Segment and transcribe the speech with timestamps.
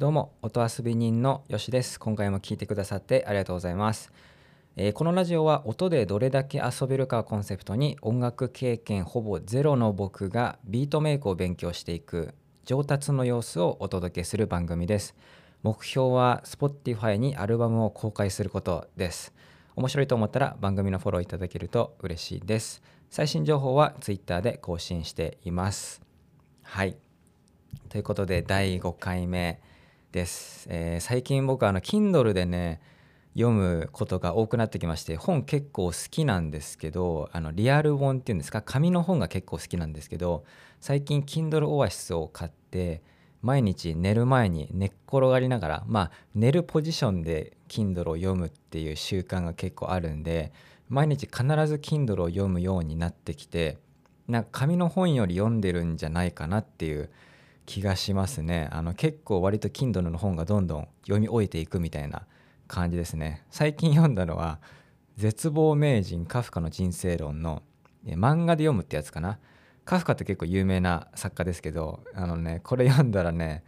[0.00, 2.00] どうも音遊び人のよしです。
[2.00, 4.10] 今回も聞いてくださってありがとうございます、
[4.74, 12.32] えーこのラジオは音でどれだけ遊べるかをコンセプトに音楽経験ほぼゼロの僕がビートメイクを勉強していく
[12.64, 15.14] 上達の様子をお届けする番組です。
[15.62, 19.34] 目標は Spotify にアルバムを公開することです。
[19.76, 22.82] 面白いと思ったら番組のフォローいただけると嬉しいです。
[23.10, 26.00] 最新情報は Twitter で更新しています。
[26.62, 26.96] はい。
[27.90, 29.60] ということで第5回目。
[30.12, 32.80] です、えー最近僕あの Kindle でね
[33.34, 38.60] 読むことが多くなってきまして本結構好きなんですけどあのリアル本っていうんですか？
[38.60, 40.44] 紙の本が結構好きなんですけど
[40.80, 43.02] 最近 Kindle Oasis を買って
[43.40, 50.52] 毎日寝る前に寝っ転がりながらまあ寝るポジションで Kindle を読むっていう習慣が結構あるんで
[50.88, 53.78] 毎日必ず Kindle を読むようになってきて
[54.26, 57.10] なんか紙の本より読んでるんじゃないかなっていう
[57.70, 58.68] 気がしますね。
[58.72, 62.26] あの結構割と Kindle の本がどんどん読み終えていくみたいな
[62.66, 63.44] 感じですね。
[63.48, 64.58] 最近読んだのは
[65.16, 67.62] 「絶望名人カフカの人生論の」
[68.04, 69.38] え漫画で読むってやつかな。
[69.84, 73.62] カフカって結構有名な作家ですけどあのねこれ読んだらね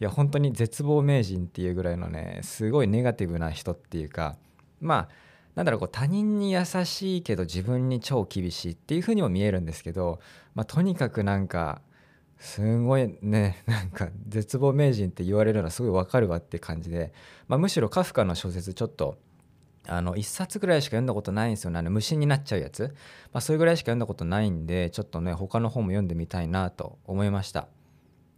[0.00, 4.36] いや本当に絶望名人っていうぐらいのねすごいネガティブな人っていうか
[4.80, 5.08] まあ
[5.54, 10.20] なんだろうこう他人に優しいけど自分に超厳しいっていう風にも見えるんですけど、
[10.54, 11.80] まあ、とにかくなんか
[12.38, 17.12] すごいね なんか絶望名人って言われるのはすごいわかるわって感じで、
[17.48, 19.18] まあ、むしろカフカの小説ちょっと
[19.88, 21.78] あの1冊ぐらいしか読んだことないんですよね。
[21.78, 22.94] あの無心になっちゃうやつ、
[23.32, 27.68] まあ、それぐらいしか読んだことないんでちょっとね他の本も読んでみたいなと思いました。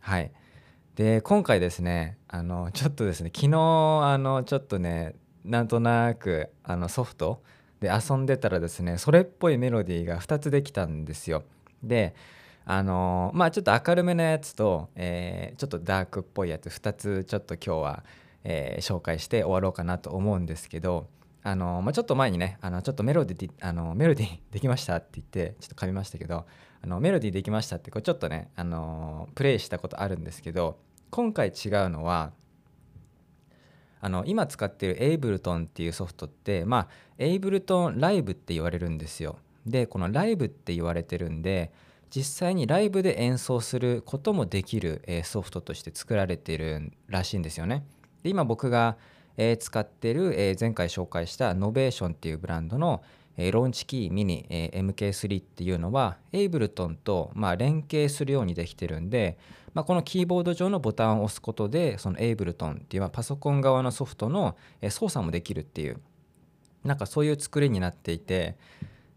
[0.00, 0.32] はい。
[0.96, 3.56] で今回ですねあのちょっとですね昨日
[4.02, 7.42] あのちょっとねなんとなくあのソフト
[7.80, 11.44] で遊んでたらですねそれっぽいメロディーが2つできたんですよ。
[11.82, 12.14] で
[12.64, 18.04] あのまあちょっと明るめなやつと、えーちょっとダークっぽいやつ2つちょっと今日は、
[18.44, 21.08] えー紹介して終わろうかなと思うんですけど
[21.42, 26.46] あの、まあ、ちょっと前にねあのちょっとメロディーあのメロディできましたって言ってちょっと噛みましたけど
[26.82, 30.78] あのメロディーできましたってこれちょっとねあのプレイしたことあるんですけど
[31.10, 31.54] 今回違う
[31.88, 32.32] のは
[34.02, 36.88] あの今使ってる Ableton っていうソフトってまあ
[37.18, 39.38] Ableton ライブって言われるんですよ。
[39.66, 41.70] でこのライブって言われてるんで
[42.14, 47.84] 実際にライブで演奏することもできる、ソフトとして作られているらしいんですよね。
[48.22, 48.96] で今僕が、
[49.58, 53.02] 使ってる、前回紹介した Novation っていうブランドの、
[53.38, 59.38] Launchkey Mini、MK3 っていうのは Ableton と、まあ、連携するようにできてるんで、
[59.72, 64.56] まあ、このキーボード上のボタンを押すことでその Ableton っていう、まあパソコン側のソフトの、
[64.90, 66.00] 操作もできるっていう
[66.84, 68.56] なんかそういう作りになっていて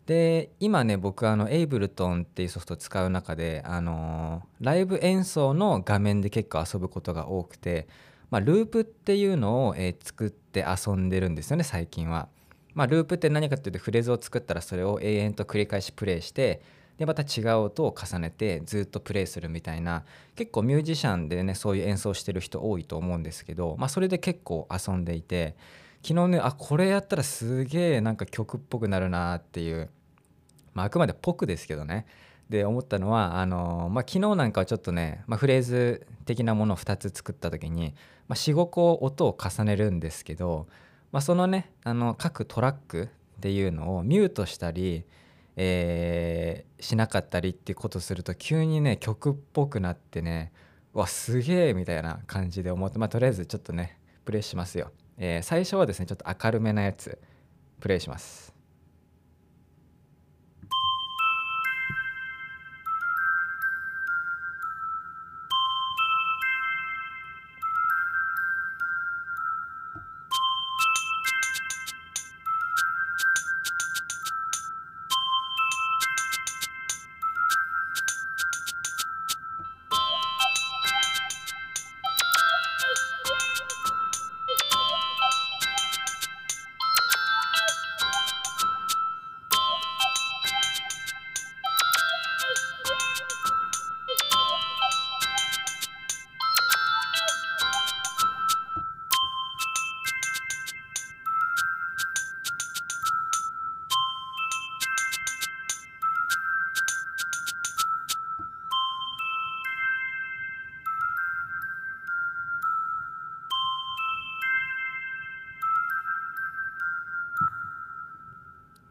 [0.05, 7.87] で今ね僕あの Ableton っていうソフトを使う中であのーライブ演奏の画面で結構遊ぶことが多くて、
[8.29, 12.27] まあ、ループっていうのを、えー作って遊んでるんですよね最近は。
[12.73, 16.61] まあ、ループって何かっていうとフレーズを作ったらそれを永遠と繰り返しプレイして
[16.97, 20.03] でまた違う音を重ねてずっとプレイするみたいな
[20.35, 25.55] 結構ミュージシャンでねそういう演奏してる人多いと思うんですけど、まあ、それで結構遊んでいて
[26.05, 29.89] 昨日ねあこれやったらすげえなんか曲っぽくなるなっていう、
[30.73, 32.05] まあ、あくまでぽくですけどね。
[32.49, 37.95] で思ったのはあの、まあ、昨日なんかはちょっとね、まあ、フレーズ的なものを2つ作った時に、
[38.27, 40.67] まあ、45個音を重ねるんですけど、
[41.11, 45.05] まあ、そのねあの各トラックっていうのをミュートしたり、
[45.55, 50.51] えーしなかったりっていうことすると急にね曲っぽくなってね
[50.93, 54.91] うわすげえみたいな感じで思ってまあとりあえずちょっとねプレイしますよ、
[55.25, 57.17] えー最初はですねちょっと明るめなやつ
[57.79, 58.52] プレイします。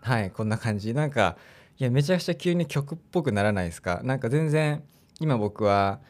[0.02, 0.92] はいこんな感じ。
[0.94, 1.36] なんか
[1.78, 4.00] いやめちゃくちゃ急に曲っぽくならないですか？
[4.04, 4.82] なんか全然
[5.20, 6.00] 今僕は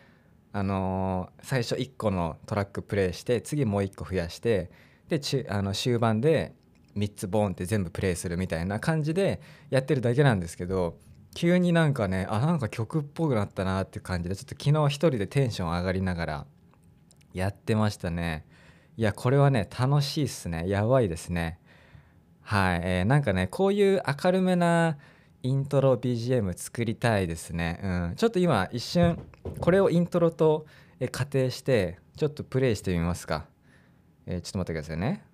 [0.53, 4.71] あのー最初1個のトラックプレイして次もう1個増やして
[5.09, 6.55] でちあの終盤で
[6.97, 9.41] 3つボーンって全部プレイするみたいな感じで
[9.71, 10.99] やってるだけなんですけど
[11.35, 16.47] 急になんかねあなんか曲っぽくなったなっていう感じでちょっと昨日一人でテンション上がりながら
[17.33, 18.44] やってましたね。
[18.99, 20.69] いやこれはね楽しいっすね。
[20.69, 21.59] やばいですね。
[22.43, 24.99] はい、えーなんかねこういう明るめな
[25.43, 29.19] イントロ BGM 作りたいですね、うん、ちょっと今一瞬
[29.61, 30.67] これをイントロと
[31.11, 33.47] 仮定してちょっとプレイしてみますか、
[34.27, 35.31] えーちょっと待ってくださいね。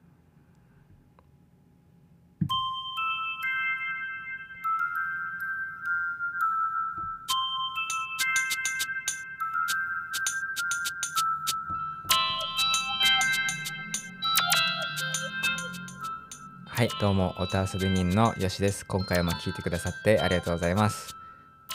[16.79, 18.87] はいどうも音遊び人のよしです。
[18.87, 21.17] 今回も聞いてくださってありがとうございます。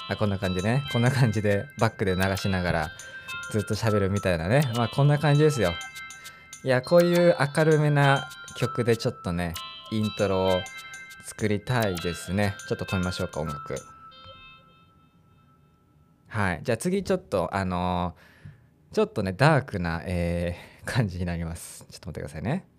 [0.08, 0.82] あこんな感じね。
[0.94, 2.92] こんな感じでバックで流しながら
[3.52, 4.62] ずっと喋るみたいなね。
[4.78, 5.74] まあこんな感じですよ。
[6.64, 9.56] いやこういう明るめな曲でちょっとね
[9.92, 10.62] イントロを
[11.26, 12.56] 作りたいですね。
[12.70, 13.76] ちょっと止めましょうか音楽。
[16.30, 16.62] はい。
[16.64, 21.86] じゃあ次ちょっとあのーちょっとねダークな、えー感じになります。
[21.92, 22.73] ちょっと待ってくださいね。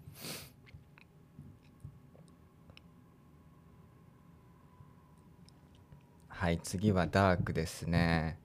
[6.45, 8.37] はい次はダークですね。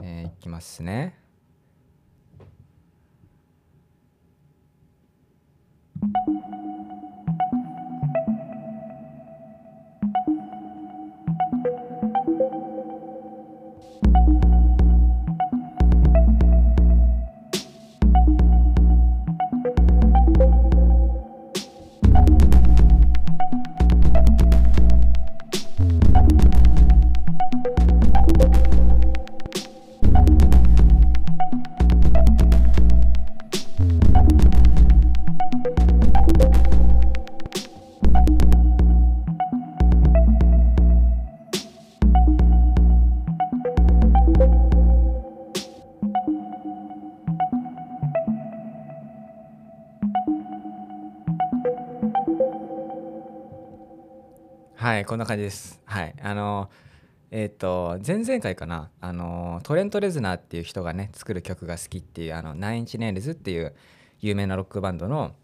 [0.00, 1.25] えーいきますね。
[54.96, 55.78] はいこんな感じです。
[55.84, 56.14] はい。
[56.22, 56.70] あの
[57.30, 58.90] えっ、と前々回かな。
[58.98, 63.74] あのトレント・レズナーっていう人がね作る曲が好きっていうあのナインチネイルズっていう
[64.20, 65.34] 有名なロックバンドの、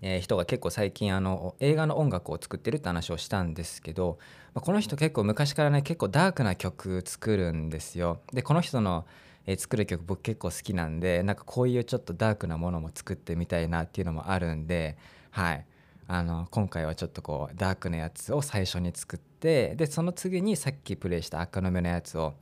[0.00, 4.18] えー人が結構最近あの映画の音楽を作ってるって話をしたんですけど、
[4.54, 8.20] まあこの人結構昔からね結構ダークな曲作るんですよ。
[8.32, 9.06] でこの人の、
[9.46, 14.96] えー作る曲僕結構好きなんでなんかこういうちょっとダークなものも作ってみたいなっていうのもあるんで
[15.32, 15.66] はい。
[16.08, 22.34] あの今回はちょっとこうダークなやつを最初に作ってでその次にさっきプレイした赤の目のやつを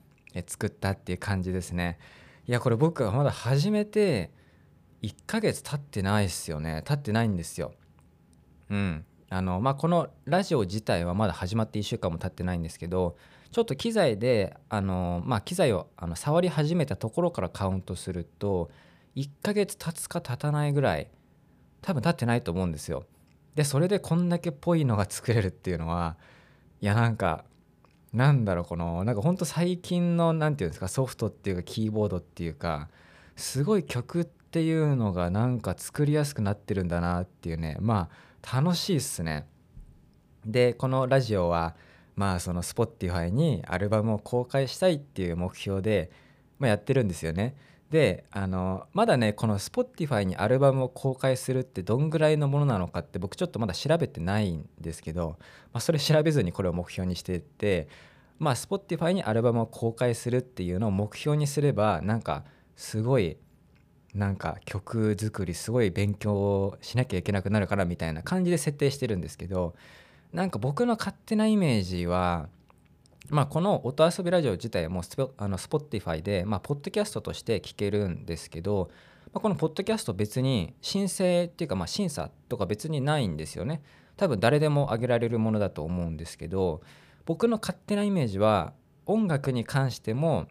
[0.46, 1.98] 作ったっていう感じですね。
[2.46, 4.30] いやこれ僕がまだ始めて
[5.02, 6.82] 1ヶ月経ってないですよね。
[6.84, 7.72] 経ってないんですよ。
[8.70, 9.04] うん。
[9.28, 13.16] あのまあこのラジオ自体はまだ始まって1週間も経ってないんですけど
[13.52, 18.70] ちょっと機材であのまあ機材をあの触り始めたところからカウントすると
[19.14, 21.08] 1ヶ月経つか経たないぐらい
[21.80, 23.04] 多分経ってないと思うんですよ。
[23.60, 26.16] でそれでこんだけっぽいのが作れるっていうのは
[26.80, 27.44] いやなんか
[28.14, 32.88] なんだろうこのなんかほんと最近のなんていうんですかソフトっていうかキーボードっていうか
[33.36, 38.08] すごい曲っていうのがなんか作りやすくなってるんだなっていうねま
[38.42, 39.46] あ楽しいっすね。
[40.46, 41.76] でこのラジオは
[42.16, 46.10] まあその Spotify にアルバムを公開したいっていう目標で、
[46.58, 47.56] まあ、やってるんですよね。
[47.90, 55.36] であのまだねこの Spotify にアルバムを公開するってどんぐらいのものなのかって僕ちょっとまだ調べてないんですけど、
[55.72, 57.88] まあ、それ調べずにこれを目標にしてって
[58.38, 62.44] まあ Spotify にアルバムを公開するっていうのを目標にすればなんか
[62.76, 63.36] すごい
[64.14, 69.74] なんか曲作りすごい勉強をしなきゃいけなくなるからみたいな感じで設定してるんですけど
[70.32, 72.48] なんか僕の勝手なイメージは
[73.30, 78.90] まあ、この音遊びラジオ自体もスポあの Spotify で、まあ、ポッドキャストとして聞けるんですけど、
[79.32, 83.82] まあ、このポッドキャスト別に申請っていうかまあ審査とか別にないんですよね。
[84.16, 86.82] 多分誰でも上げられるものだと思うんですけど
[87.24, 88.74] 僕の勝手なイメージは
[89.06, 90.48] 音楽に関しても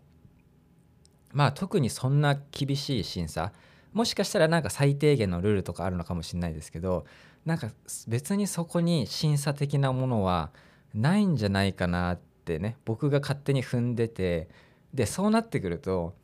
[1.34, 3.52] まあ特にそんな厳しい審査
[3.94, 7.06] もしかしたらなんか最低限のルールとかあるのかもしれないですけど
[7.46, 7.70] なんか
[8.08, 10.52] 別にそこに審査的なものは
[10.96, 12.20] ないんじゃないかなっ
[12.50, 14.50] てね僕が勝手に踏んでて
[14.94, 16.16] でそうなってくると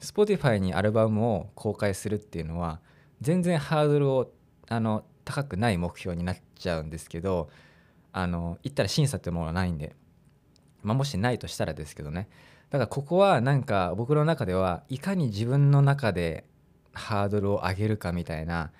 [0.00, 2.80] Spotify にアルバムを公開するっていうのは
[3.20, 4.32] 全然ハードルを
[4.68, 7.50] あの高くない目標になっちゃうんですけど
[8.12, 9.96] あの言ったら審査ってものはないんで、
[10.82, 12.28] まあ、もしないとしたらですけどね。
[12.70, 16.44] だからここはなんか僕の中ではいかに自分の中で
[16.92, 18.70] ハードルを上げるかみたいな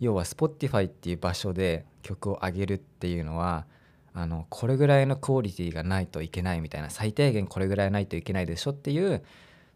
[0.00, 3.66] 要は Spotify っていう場所で曲を上げるっていうのは
[4.14, 9.24] あのこれぐらいのクオリティがないといけないみたいな最低限これぐらいないといけないでしょっていう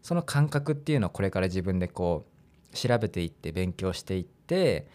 [0.01, 2.25] その感覚っていうのをこれから自分でこ
[2.73, 4.87] う調べていって勉強していって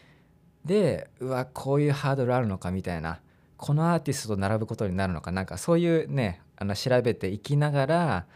[0.65, 3.21] でうわこういうハードルあるのかみたいな
[3.59, 8.27] このアーティストと並ぶことになるのかなんかそういうねあの調べていきながら、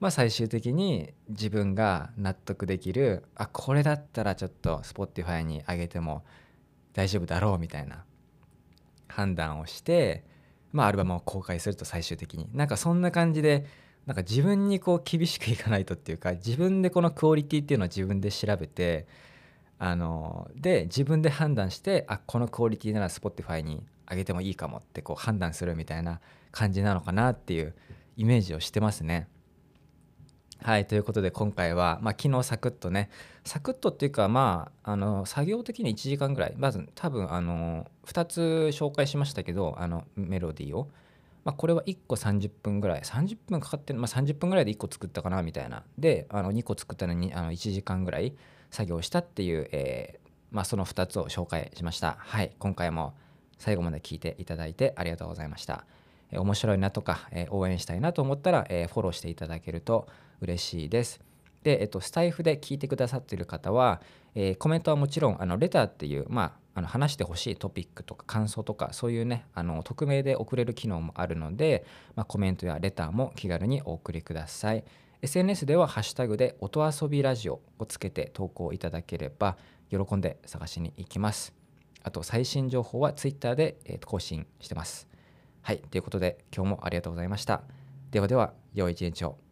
[0.00, 6.24] まあ、最終的に自分が納得できるあこれだったらちょっと Spotify に上げても
[6.94, 8.04] 大丈夫だろうみたいな
[9.08, 10.24] 判断をして
[10.74, 13.64] まあ、アルバムを公開すると最終的になんかそんな感じで
[14.06, 19.06] なんか自分にこう厳しくいかないとっていうか自分でこのクオリティっていうのを自分で調べて
[19.78, 27.72] あので自分で判断してあこのクオリティなら Spotify に上げてもいいかもってこう判断するみたいな感じなのかなっていう
[28.16, 29.28] イメージをしてますね。
[30.64, 33.10] はいということで今回は、まあ、昨日サクッとね
[33.44, 38.40] サクッとっていうかまああの作業的に1時間ぐらいまず多分あの2つ
[38.72, 40.88] 紹介しましたけどあのメロディーを、
[41.44, 45.82] まあ、これは1個30分ぐらい30分かかってまあ、30分ぐらいで1個作ったかなみたいな。
[45.98, 48.34] であの2個作ったのにあの1時間ぐらい
[48.70, 52.16] 作業したっていう、えー、まあ、その2つを紹介しました。
[52.18, 53.12] はい今回も
[53.58, 55.84] 最後まで聞いていただいてありがとうございました、
[56.32, 60.08] 面白いなとか、えー、応援したいなと思ったら、えフォローしていただけると
[60.44, 61.20] 嬉しいです。
[61.62, 64.00] で、えっと、スタイフで聞いてくださっている方は、
[64.34, 66.42] えー、コメントはもちろんあのレターっていう、ま
[66.74, 71.84] あ、あの話してほしいトピックとか感想とかそういうねあの匿名で送れる機能もあるので、
[72.14, 74.84] まあ、コメントやレターも気軽にお送りください。
[75.22, 79.56] SNS ではハッシュタグで音遊びラジオをつけて投稿いただければ
[79.88, 81.54] 喜んで探しに行きます。
[82.02, 85.08] あと最新情報は Twitter で、更新してます。
[85.62, 87.62] はいということで今日もありがとうございました。
[88.10, 89.43] ではでは良い一日を。